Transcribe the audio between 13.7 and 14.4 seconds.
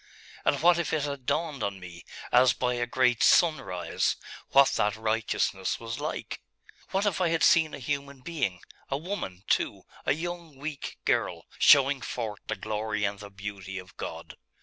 of God?